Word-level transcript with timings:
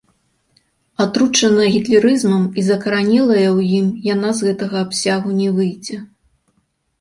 Атручаная 1.03 1.67
гітлерызмам 1.75 2.43
і 2.61 2.63
закаранелая 2.69 3.43
ў 3.57 3.77
ім, 3.81 3.87
яна 4.13 4.29
з 4.39 4.49
гэтага 4.49 4.77
абсягу 4.89 5.29
не 5.43 5.49
выйдзе. 5.61 5.97